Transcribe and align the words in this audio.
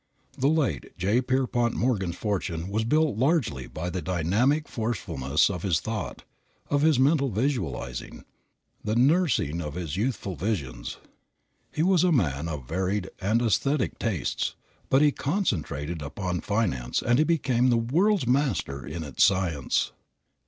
The 0.35 0.47
late 0.47 0.97
J. 0.97 1.21
Pierpont 1.21 1.75
Morgan's 1.75 2.15
fortune 2.15 2.69
was 2.69 2.85
built 2.85 3.17
largely 3.19 3.67
by 3.67 3.91
the 3.91 4.01
dynamic 4.01 4.67
forcefulness 4.67 5.47
of 5.47 5.61
his 5.61 5.79
thought, 5.79 6.23
of 6.71 6.81
his 6.81 6.97
mental 6.97 7.29
visualizing, 7.29 8.25
the 8.83 8.95
nursing 8.95 9.61
of 9.61 9.75
his 9.75 9.97
youthful 9.97 10.35
visions. 10.35 10.97
He 11.71 11.83
was 11.83 12.03
a 12.03 12.11
man 12.11 12.49
of 12.49 12.67
varied 12.67 13.11
and 13.19 13.41
æsthetic 13.41 13.99
tastes, 13.99 14.55
but 14.89 15.03
he 15.03 15.11
concentrated 15.11 16.01
upon 16.01 16.41
finance 16.41 17.03
and 17.03 17.19
he 17.19 17.23
became 17.23 17.69
the 17.69 17.77
world's 17.77 18.25
master 18.25 18.83
in 18.83 19.03
its 19.03 19.23
science. 19.23 19.91